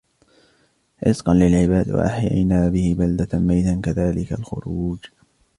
[1.07, 4.99] رِزْقًا لِلْعِبَادِ وَأَحْيَيْنَا بِهِ بَلْدَةً مَيْتًا كَذَلِكَ الْخُرُوجُ